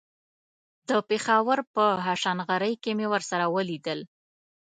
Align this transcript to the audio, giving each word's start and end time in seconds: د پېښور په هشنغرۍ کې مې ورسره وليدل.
د 0.89 0.91
پېښور 1.09 1.59
په 1.73 1.85
هشنغرۍ 2.05 2.73
کې 2.83 2.91
مې 2.97 3.07
ورسره 3.13 3.45
وليدل. 3.55 3.99